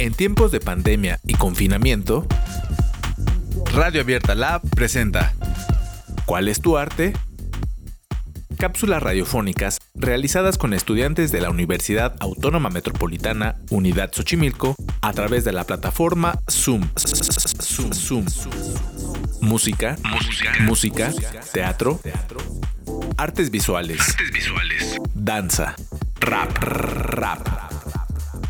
[0.00, 2.26] En tiempos de pandemia y confinamiento,
[3.74, 5.34] Radio Abierta Lab presenta
[6.24, 7.12] ¿Cuál es tu arte?
[8.56, 15.52] Cápsulas radiofónicas realizadas con estudiantes de la Universidad Autónoma Metropolitana Unidad Xochimilco a través de
[15.52, 16.88] la plataforma Zoom.
[16.96, 17.92] Zoom.
[17.92, 18.24] Zoom.
[19.42, 21.12] Música, música, música,
[21.52, 22.00] teatro,
[23.18, 25.76] artes visuales, artes visuales, danza,
[26.20, 27.46] rap, rap,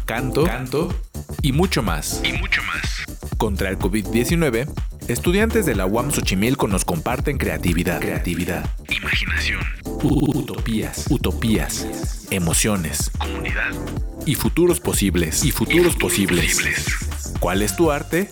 [0.06, 1.09] canto, canto
[1.42, 2.20] y mucho más.
[2.24, 3.04] y mucho más.
[3.38, 4.68] Contra el COVID-19,
[5.08, 9.60] estudiantes de la UAM Xochimilco nos comparten creatividad, creatividad, Imaginación,
[10.02, 11.86] utopías, utopías,
[12.30, 13.70] emociones comunidad
[14.26, 16.54] y futuros posibles, y futuros, futuros posibles.
[16.56, 17.34] posibles.
[17.40, 18.30] ¿Cuál es tu arte?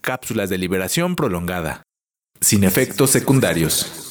[0.00, 1.82] Cápsulas de liberación prolongada,
[2.40, 4.07] sin efectos secundarios.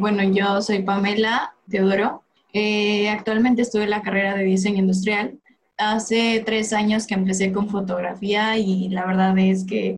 [0.00, 2.22] Bueno, yo soy Pamela Teodoro.
[2.54, 5.38] Eh, actualmente estudio la carrera de diseño industrial.
[5.76, 9.96] Hace tres años que empecé con fotografía y la verdad es que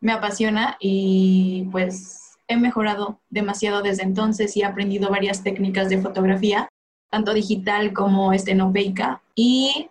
[0.00, 6.02] me apasiona y pues he mejorado demasiado desde entonces y he aprendido varias técnicas de
[6.02, 6.68] fotografía,
[7.08, 9.88] tanto digital como estenopeica y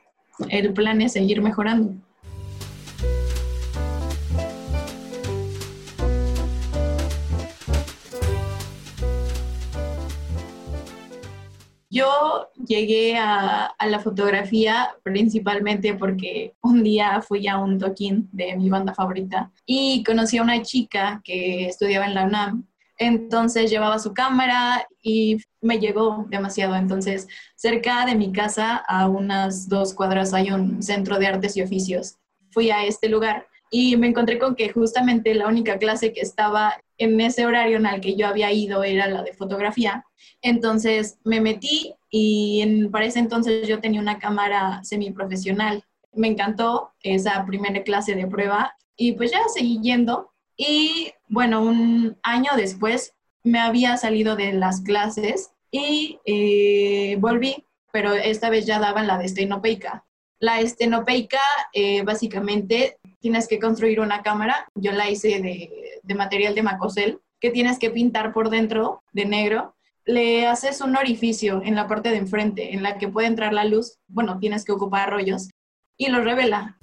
[0.50, 1.94] el plan es seguir mejorando.
[11.94, 18.68] Yo llegué a, la fotografía principalmente porque un día fui a un toquín de mi
[18.68, 22.66] banda favorita y conocí a una chica que estudiaba en la UNAM.
[22.98, 26.76] Entonces llevaba su cámara y me llegó demasiado.
[26.78, 31.62] Entonces, cerca de mi casa, a unas dos cuadras, hay un centro de artes y
[31.62, 32.16] oficios.
[32.50, 36.76] Fui a este lugar y me encontré con que justamente la única clase que estaba
[37.00, 40.06] en ese horario en el que yo había ido era la de fotografía.
[40.44, 45.84] Entonces me metí y para ese entonces yo tenía una cámara semiprofesional.
[46.14, 50.30] Me encantó esa primera clase de prueba y pues ya seguí yendo.
[50.56, 58.14] Y bueno, un año después me había salido de las clases y eh, volví, pero
[58.14, 60.06] esta vez ya daban la de estenopeica.
[60.38, 61.42] La estenopeica,
[61.74, 64.68] eh, básicamente, tienes que construir una cámara.
[64.76, 69.24] Yo la hice de, de material de macosel, que tienes que pintar por dentro de
[69.24, 69.78] negro.
[70.04, 73.64] Le haces un orificio en la parte de enfrente, en la que puede entrar la
[73.64, 73.98] luz.
[74.10, 75.50] Bueno, tienes que ocupar rollos.
[75.98, 76.78] Y lo revela.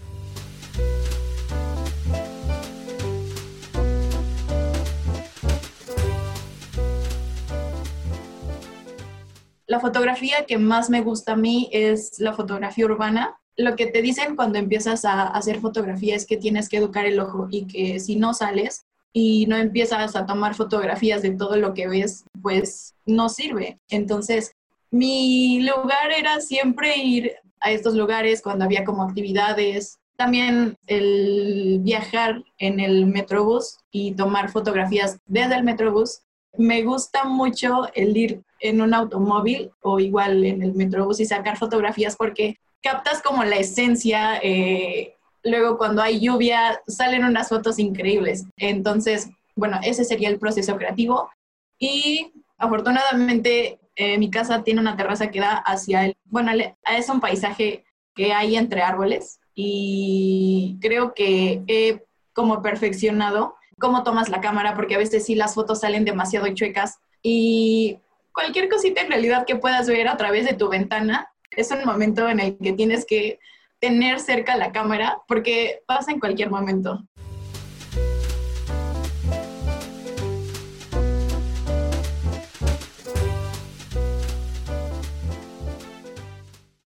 [9.67, 14.03] La fotografía que más me gusta a mí es la fotografía urbana, lo que te
[14.03, 18.01] dicen cuando empiezas a hacer fotografía es que tienes que educar el ojo y que
[18.01, 22.95] si no sales y no empiezas a tomar fotografías de todo lo que ves, pues
[23.07, 23.79] no sirve.
[23.89, 24.53] Entonces,
[24.91, 29.99] mi lugar era siempre ir a estos lugares cuando había como actividades.
[30.17, 36.23] También el viajar en el metrobús y tomar fotografías desde el metrobús.
[36.57, 41.57] Me gusta mucho el ir en un automóvil o igual en el metrobús y sacar
[41.57, 44.39] fotografías porque captas como la esencia.
[44.43, 48.45] Eh, luego cuando hay lluvia salen unas fotos increíbles.
[48.57, 51.31] Entonces, bueno, ese sería el proceso creativo.
[51.79, 56.53] Y afortunadamente eh, mi casa tiene una terraza que da hacia el, bueno,
[56.97, 57.85] es un paisaje
[58.15, 64.95] que hay entre árboles y creo que he como perfeccionado cómo tomas la cámara, porque
[64.95, 67.99] a veces sí las fotos salen demasiado chuecas y
[68.33, 72.29] cualquier cosita en realidad que puedas ver a través de tu ventana es un momento
[72.29, 73.41] en el que tienes que
[73.81, 77.03] tener cerca la cámara porque pasa en cualquier momento.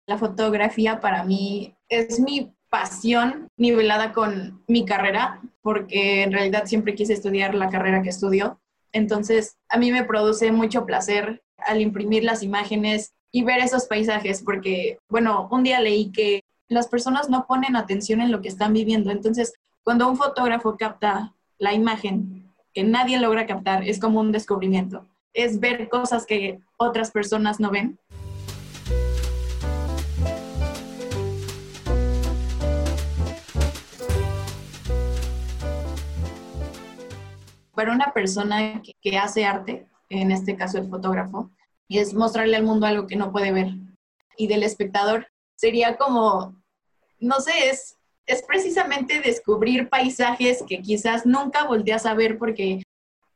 [0.06, 6.94] La fotografía para mí es mi pasión nivelada con mi carrera, porque en realidad siempre
[6.94, 8.58] quise estudiar la carrera que estudio.
[8.92, 14.42] Entonces, a mí me produce mucho placer al imprimir las imágenes y ver esos paisajes,
[14.42, 18.72] porque, bueno, un día leí que las personas no ponen atención en lo que están
[18.72, 19.10] viviendo.
[19.10, 19.52] Entonces,
[19.84, 25.06] cuando un fotógrafo capta la imagen que nadie logra captar, es como un descubrimiento.
[25.34, 27.98] Es ver cosas que otras personas no ven.
[37.74, 41.50] Para una persona que, hace arte, en este caso el fotógrafo,
[41.88, 43.68] y es mostrarle al mundo algo que no puede ver.
[44.36, 45.26] Y del espectador
[45.56, 46.56] sería como,
[47.18, 52.82] no sé, es es precisamente descubrir paisajes que quizás nunca volteas a ver porque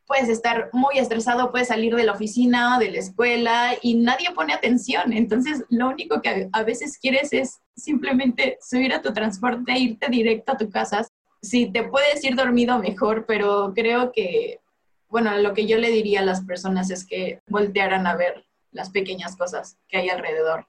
[0.06, 4.52] puedes estar muy estresado, puedes salir de la oficina, de la escuela y nadie pone
[4.52, 5.12] atención.
[5.12, 10.08] Entonces, lo único que a veces quieres es simplemente subir a tu transporte e irte
[10.08, 11.06] directo a tu casa.
[11.42, 14.60] Si te puedes ir dormido, mejor, pero creo que,
[15.08, 18.90] bueno, lo que yo le diría a las personas es que voltearan a ver las
[18.90, 20.66] pequeñas cosas que hay alrededor.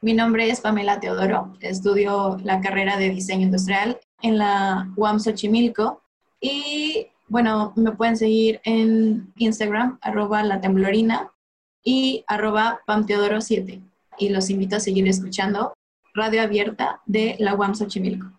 [0.00, 6.02] Mi nombre es Pamela Teodoro, estudio la carrera de diseño industrial en la UAM Xochimilco
[6.40, 11.30] y bueno, me pueden seguir en Instagram, arroba la temblorina
[11.82, 13.82] y arroba pamteodoro7
[14.18, 15.74] y los invito a seguir escuchando
[16.14, 18.30] Radio Abierta de la UAM Xochimilco.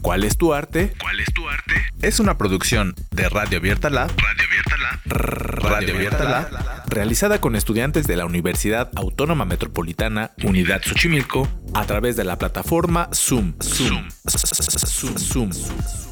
[0.00, 0.92] ¿Cuál es tu arte?
[1.00, 1.72] ¿Cuál es tu arte?
[2.02, 4.53] Es una producción de Radio Abierta Lab, Radio Abierta Lab.
[5.06, 6.48] Radio Abierta Lab,
[6.88, 13.10] realizada con estudiantes de la Universidad Autónoma Metropolitana, Unidad Xochimilco, a través de la plataforma
[13.12, 13.54] Zoom.
[13.60, 14.08] Zoom.
[14.28, 15.18] Zoom.
[15.18, 16.03] Zoom.